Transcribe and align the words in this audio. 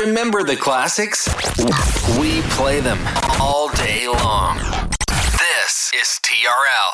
Remember 0.00 0.42
the 0.42 0.56
classics? 0.56 1.26
We 2.18 2.42
play 2.52 2.80
them 2.80 2.98
all 3.40 3.70
day 3.70 4.06
long. 4.06 4.58
This 5.08 5.90
is 5.94 6.20
TRL. 6.22 6.92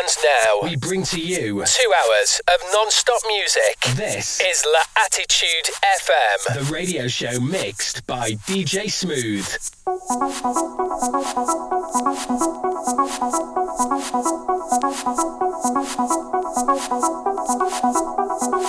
And 0.00 0.08
now 0.24 0.68
we 0.68 0.76
bring 0.76 1.02
to 1.04 1.20
you 1.20 1.62
two 1.66 1.92
hours 1.92 2.40
of 2.48 2.60
non-stop 2.72 3.20
music. 3.28 3.78
This 3.96 4.40
is 4.40 4.64
L'Attitude 4.64 5.68
FM, 5.84 6.66
the 6.66 6.72
radio 6.72 7.08
show 7.08 7.38
mixed 7.38 8.06
by 8.06 8.32
DJ 8.46 8.90
Smooth. 8.90 9.46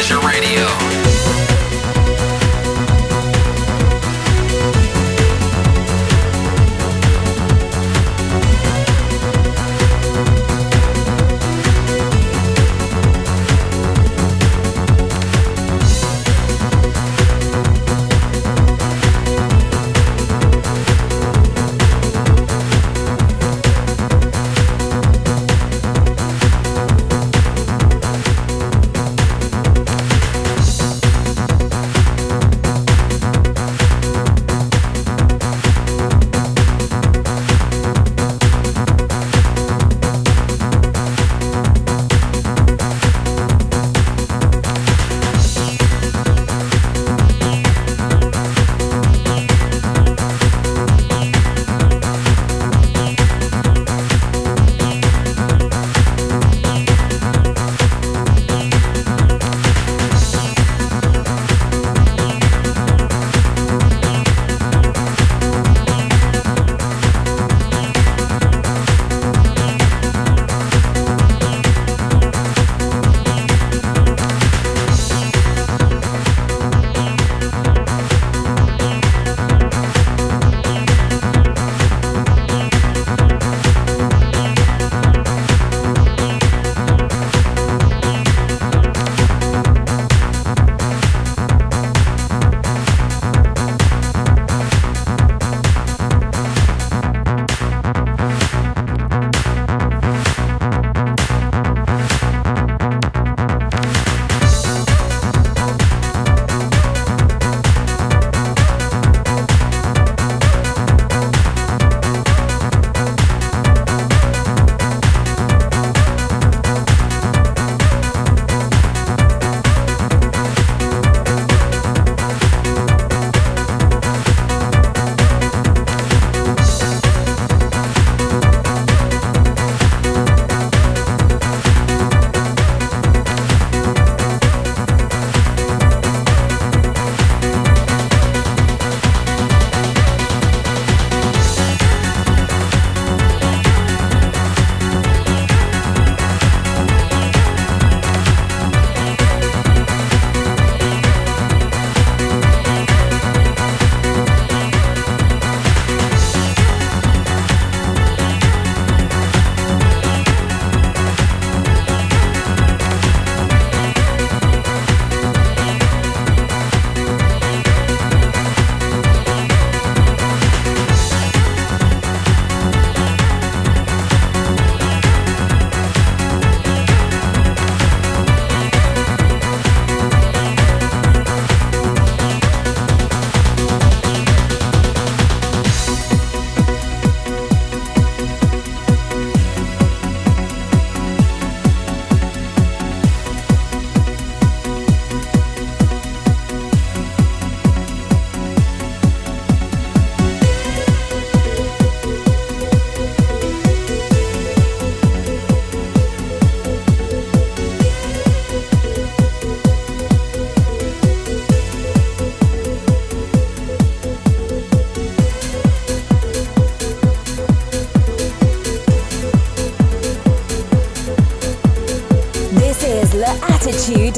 Pleasure 0.00 0.18
Radio. 0.26 1.09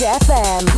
FM 0.00 0.69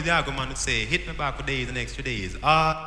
the 0.00 0.10
argument 0.10 0.50
to 0.50 0.56
say, 0.56 0.84
hit 0.84 1.06
me 1.06 1.12
back 1.12 1.36
for 1.36 1.42
days 1.44 1.68
and 1.68 1.76
extra 1.76 2.02
days. 2.02 2.36
Uh, 2.42 2.79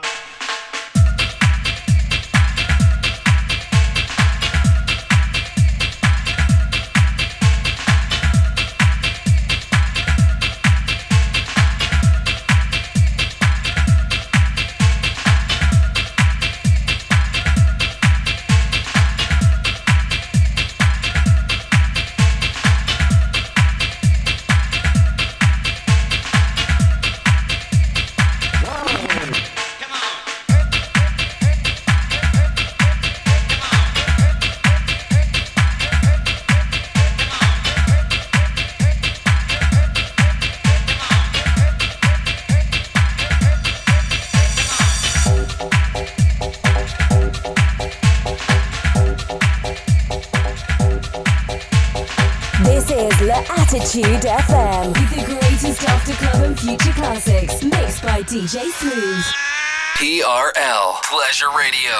Pleasure 61.13 61.45
Radio. 61.55 61.91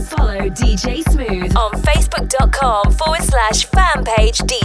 Follow 0.00 0.48
DJ 0.48 1.02
Smooth 1.10 1.54
on 1.58 1.72
Facebook.com 1.82 2.90
forward 2.92 3.20
slash 3.22 3.66
fan 3.66 4.02
page 4.04 4.38
DJ 4.38 4.63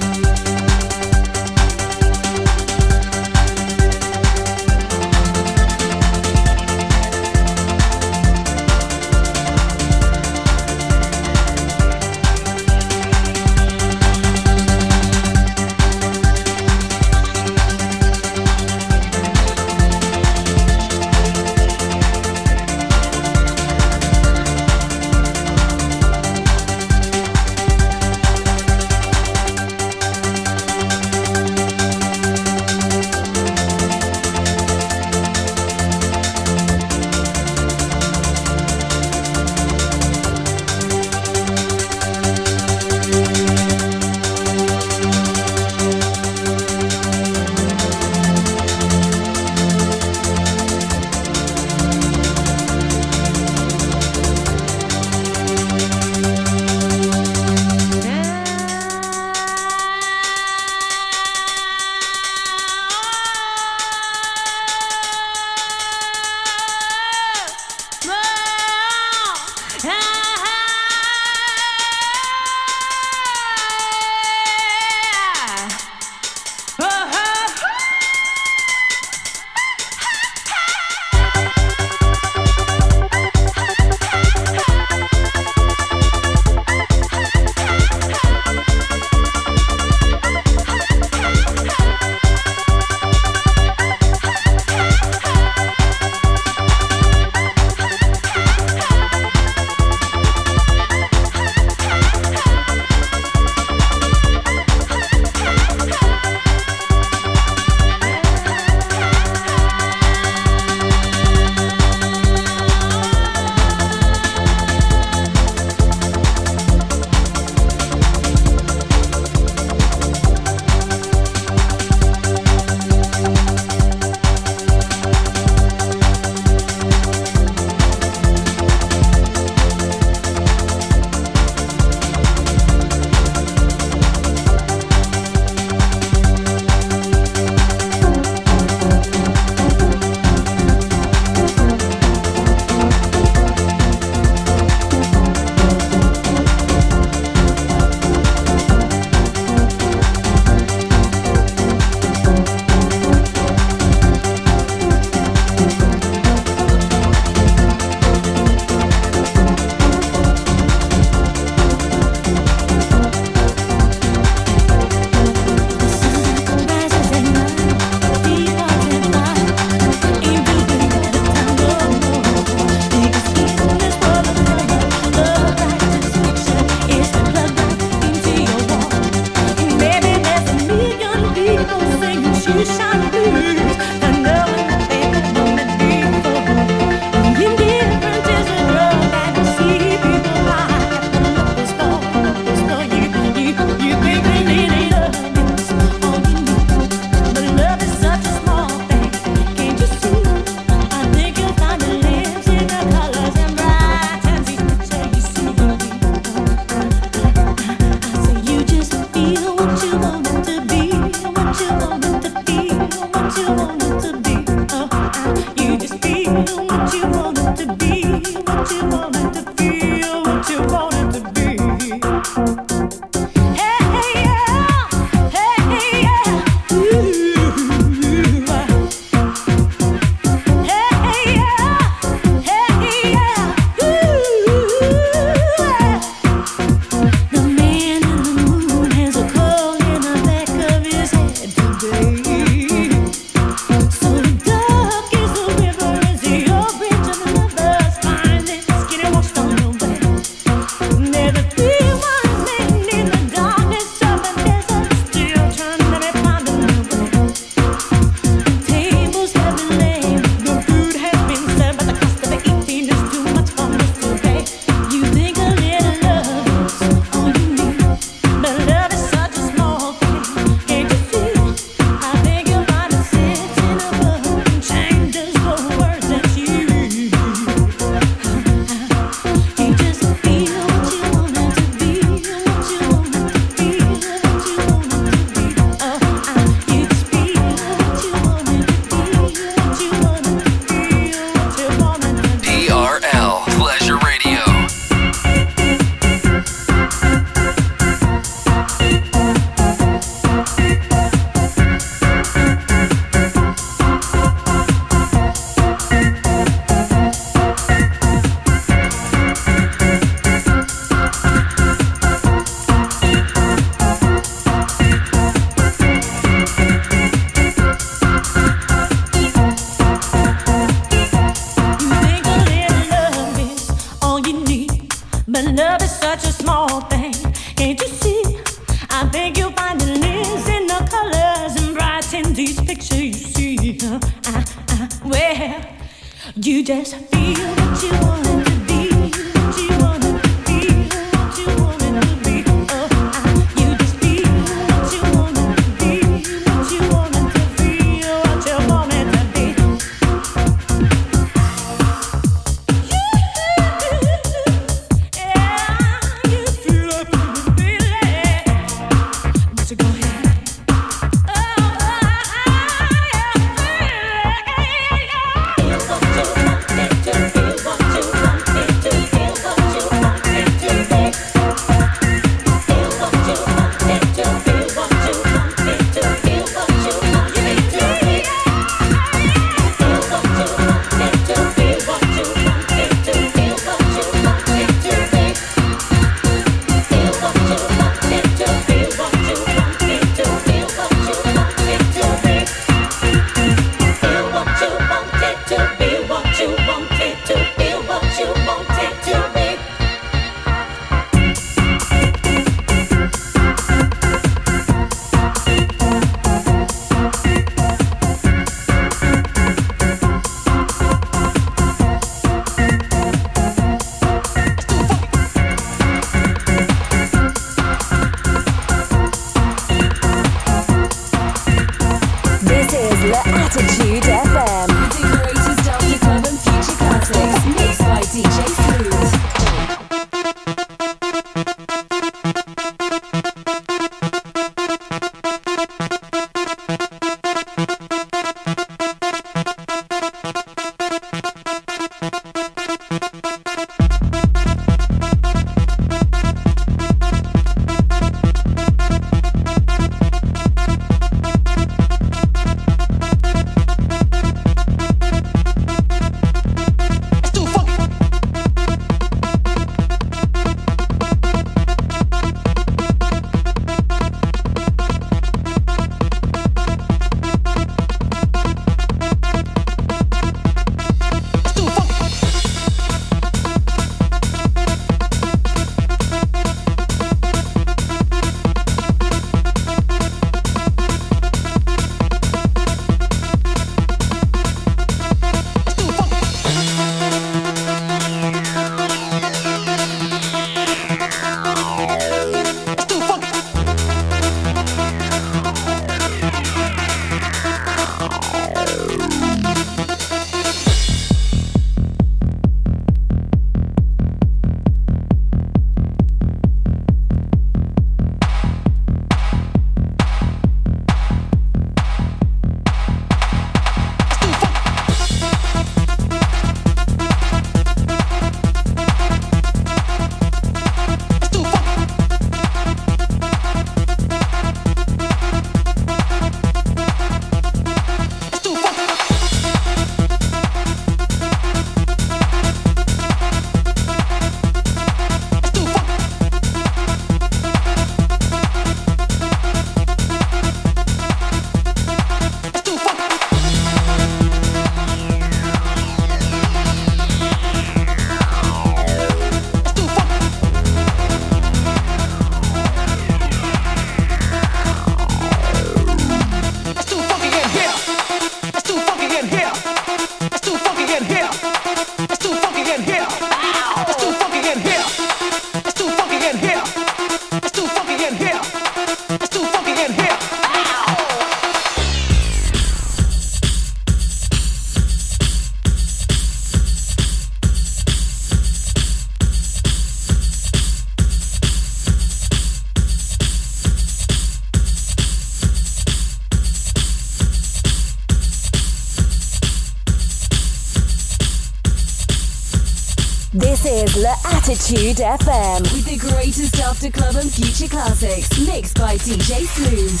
Attitude 593.34 594.98
FM 594.98 595.62
with 595.72 595.86
the 595.86 595.96
greatest 595.96 596.60
after 596.60 596.90
club 596.90 597.16
and 597.16 597.32
future 597.32 597.66
classics 597.66 598.28
mixed 598.46 598.78
by 598.78 598.96
DJ 598.96 599.46
Smooth. 599.46 600.00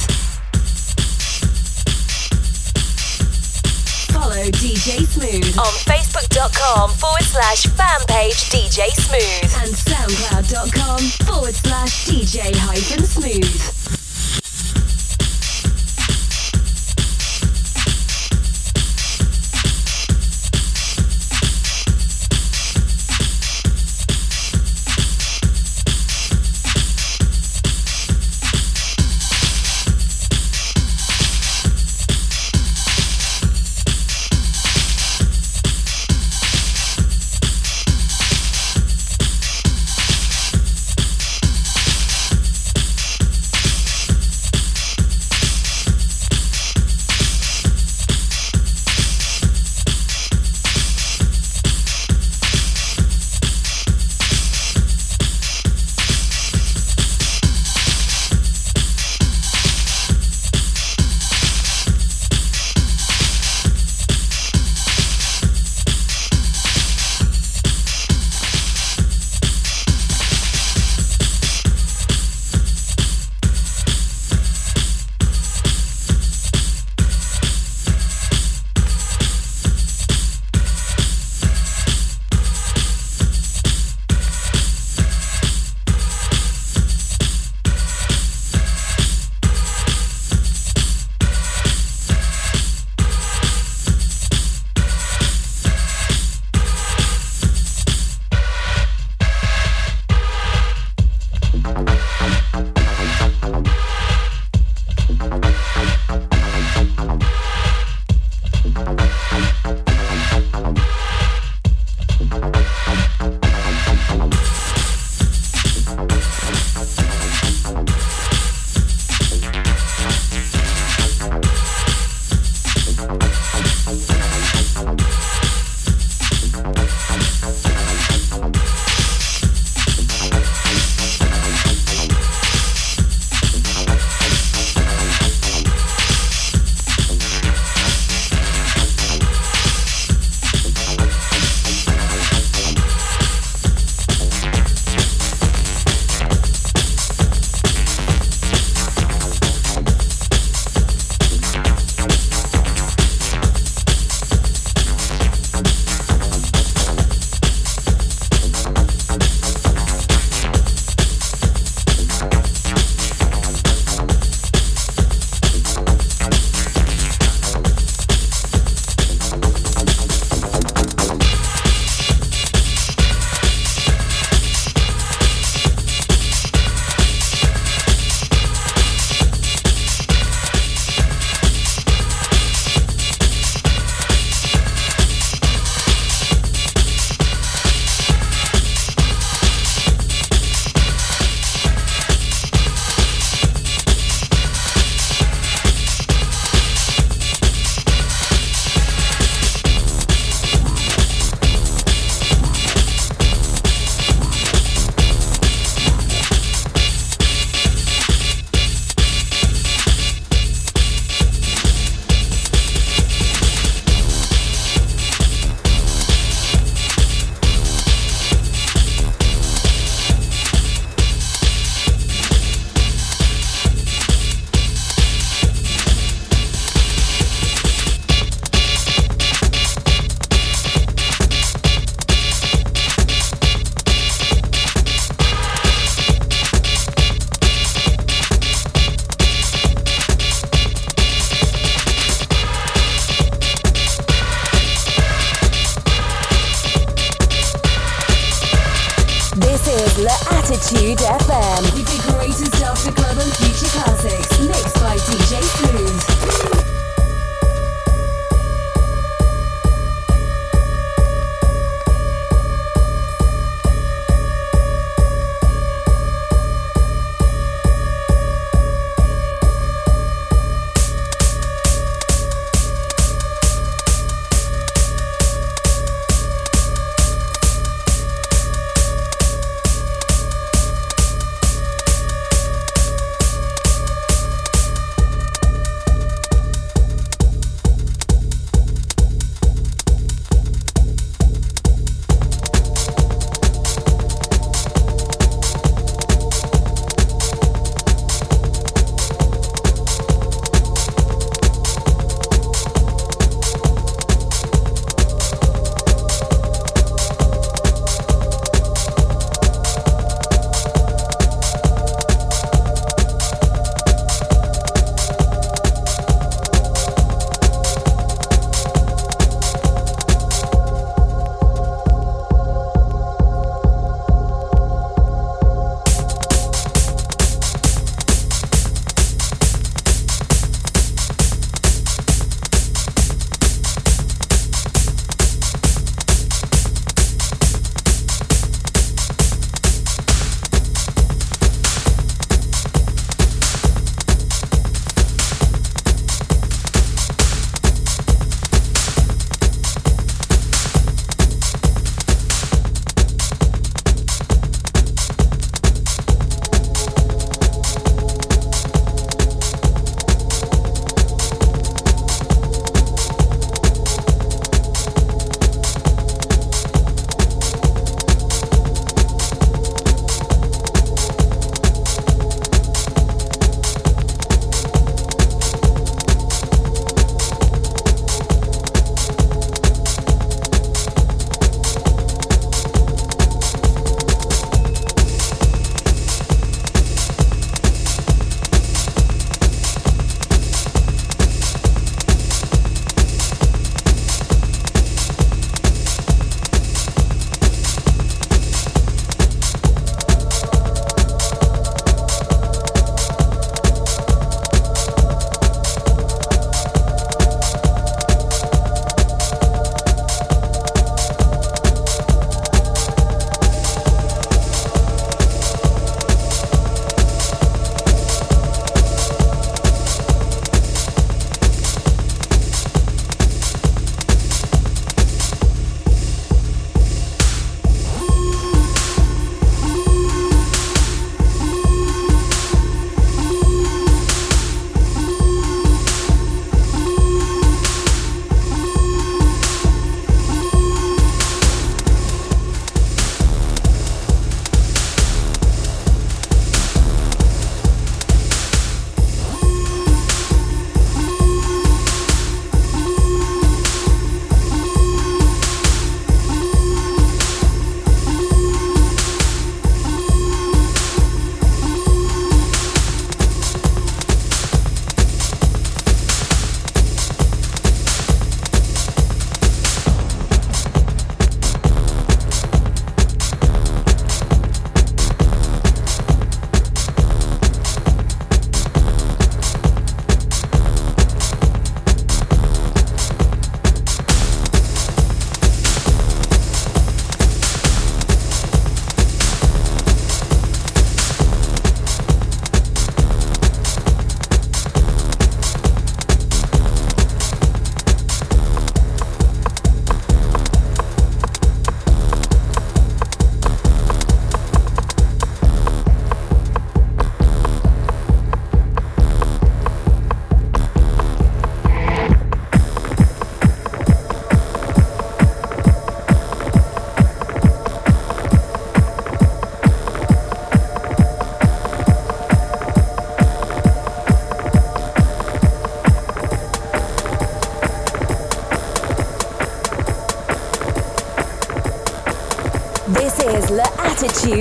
Follow 4.12 4.44
DJ 4.52 5.06
Smooth 5.06 5.58
on 5.58 5.72
Facebook.com 5.88 6.90
forward 6.90 7.22
slash 7.22 7.62
fan 7.68 8.00
page 8.06 8.50
DJ 8.50 8.88
Smooth 8.90 9.64
and 9.64 9.72
SoundCloud.com 9.72 10.98
forward 11.26 11.54
slash 11.54 12.08
DJ 12.08 12.54
hyphen 12.54 13.02
Smooth. 13.02 13.81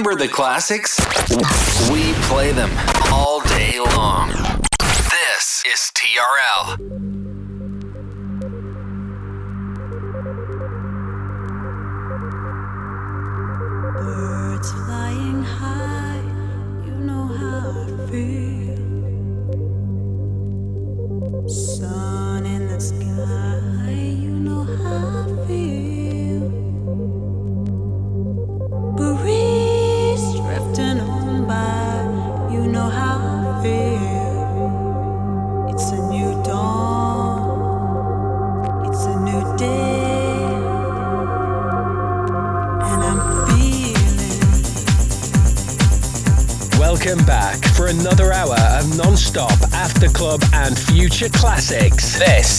Remember 0.00 0.18
the 0.18 0.32
classics? 0.32 0.98
We 1.90 2.14
play 2.30 2.52
them 2.52 2.70
all 3.12 3.42
day 3.42 3.78
long. 3.78 4.39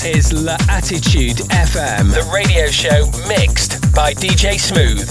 This 0.02 0.32
is 0.32 0.44
La 0.46 0.58
Attitude 0.68 1.38
FM, 1.50 2.12
the 2.12 2.28
radio 2.34 2.66
show 2.72 3.06
mixed 3.28 3.94
by 3.94 4.16
DJ 4.16 4.60
Smooth. 4.60 5.08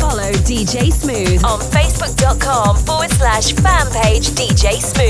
Follow 0.00 0.32
DJ 0.48 0.90
Smooth 0.90 1.44
on 1.44 1.60
Facebook.com 1.60 2.76
forward 2.78 3.10
slash 3.10 3.52
fan 3.52 3.86
page 3.92 4.28
DJ 4.30 4.80
Smooth 4.80 5.09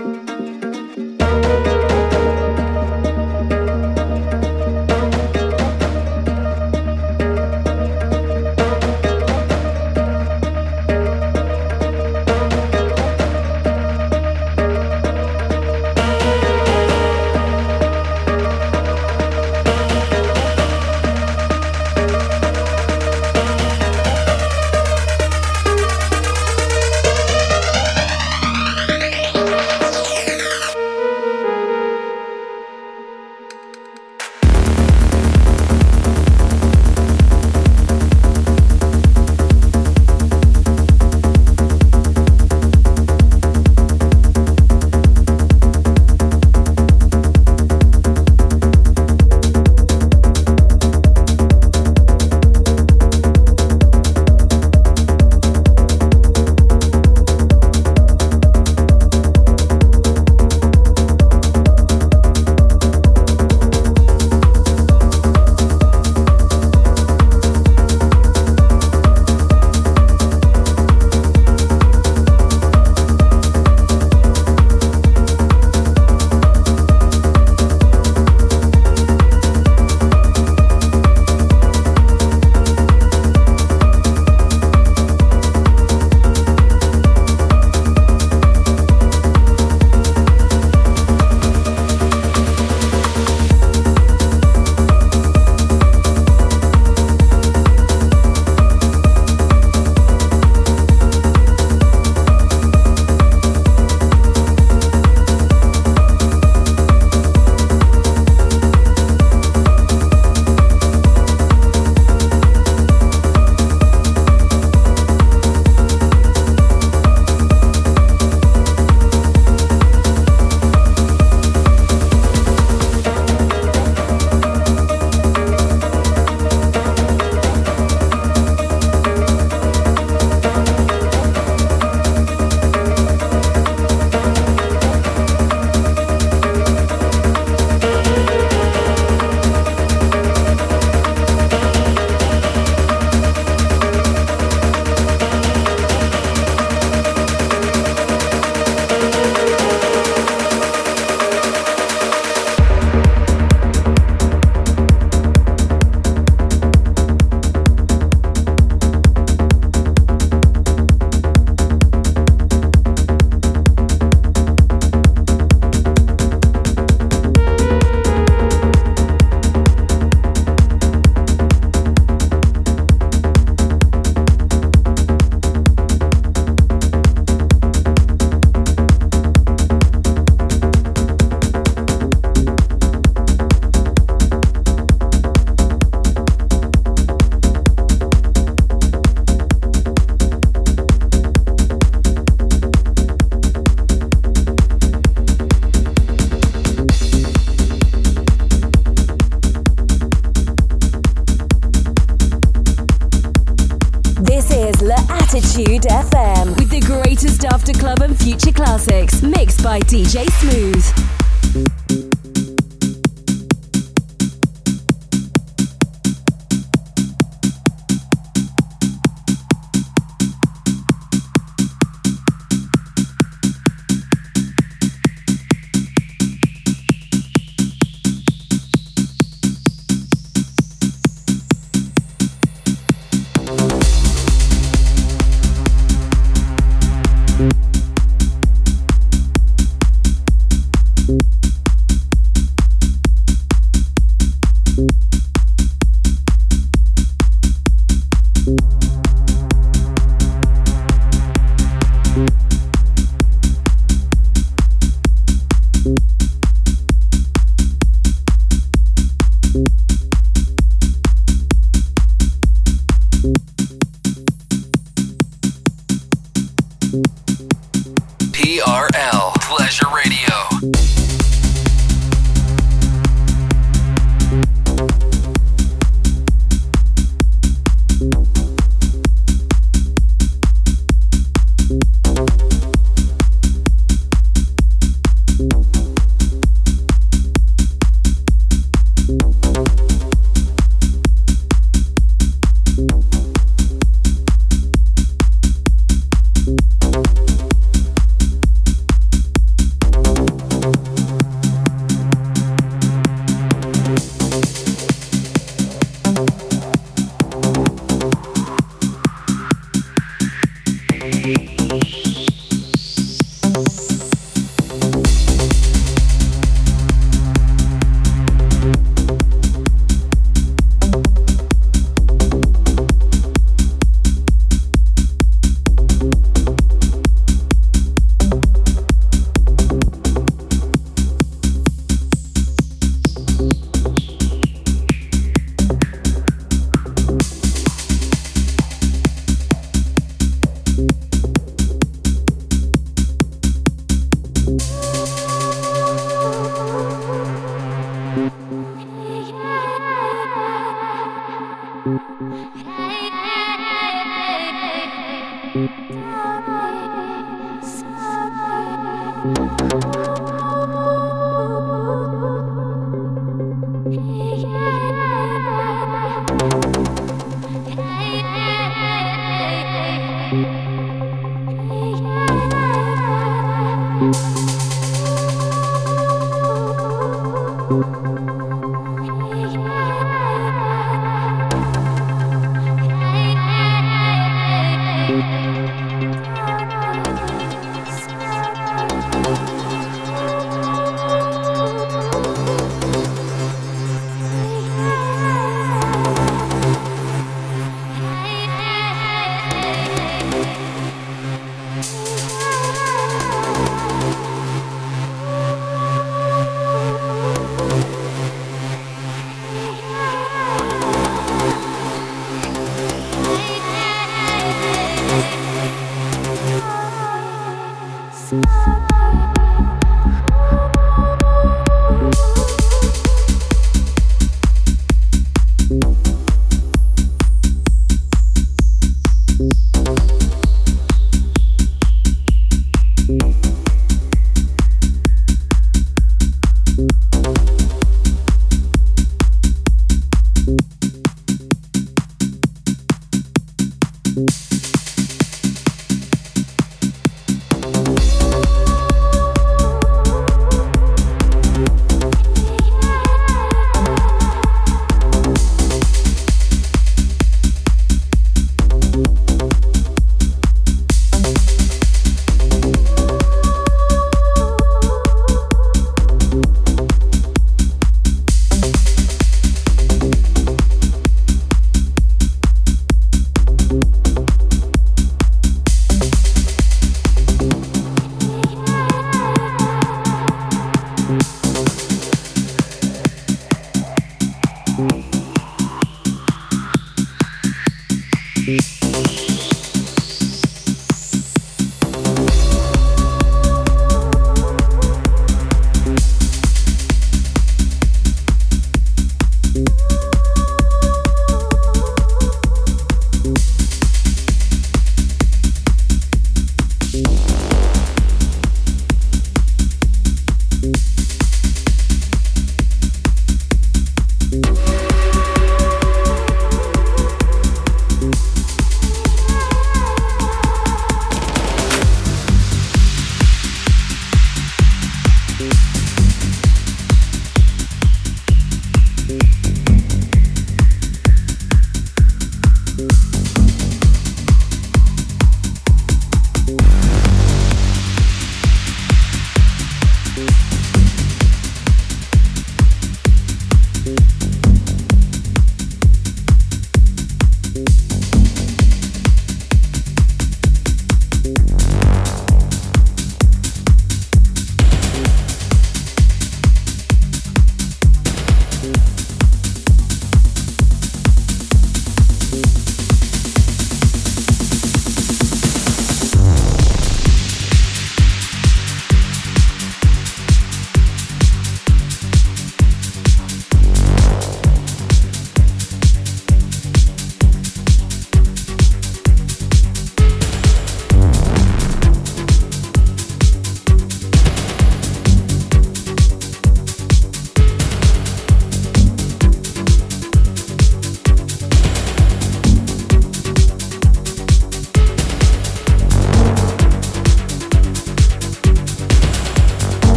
By 209.71 209.79
DJ 209.79 210.30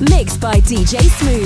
Mixed 0.00 0.40
by 0.40 0.54
DJ 0.60 1.00
Smooth. 1.18 1.41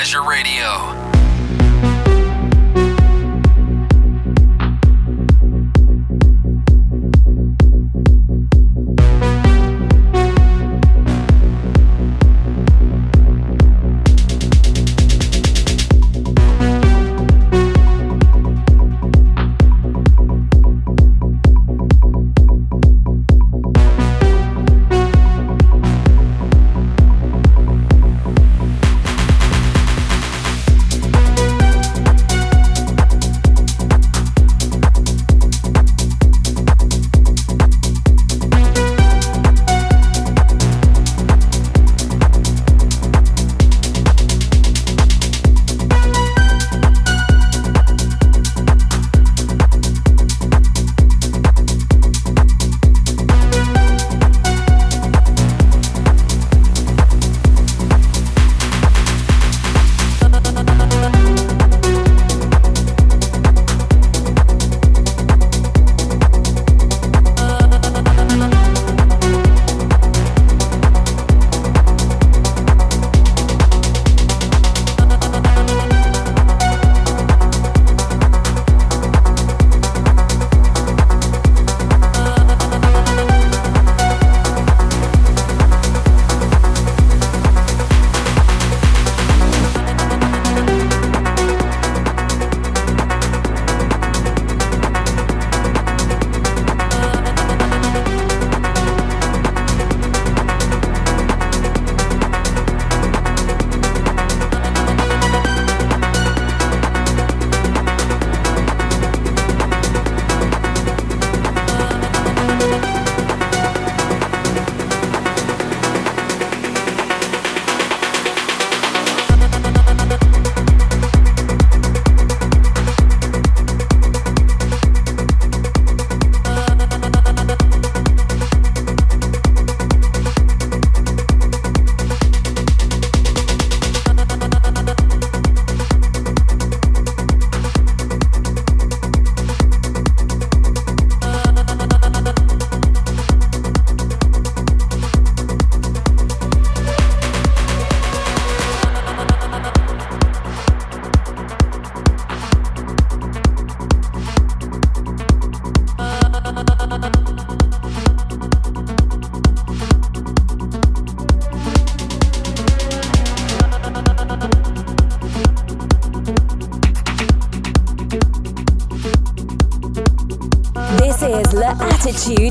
Pleasure 0.00 0.22
Radio. 0.22 0.59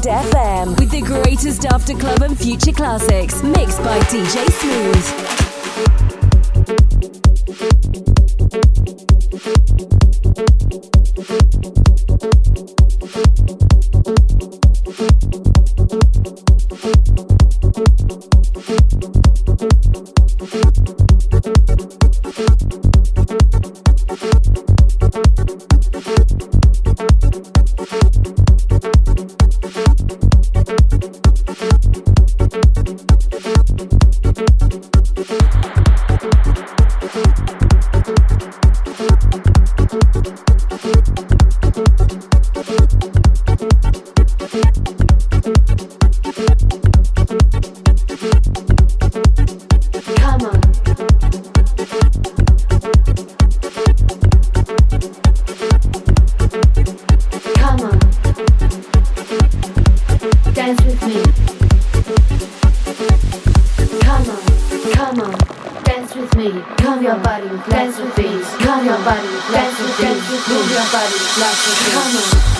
Attitude 0.10 0.34
FM 0.34 0.39
your 68.90 68.98
body, 69.06 69.28
dance 69.54 69.80
with 69.80 70.00
me, 70.00 70.10
move 70.50 70.72
your 70.72 70.82
body, 70.90 71.20
dance 71.38 71.62
with 71.68 71.80
me, 71.86 71.92
come 71.94 72.56
on. 72.56 72.59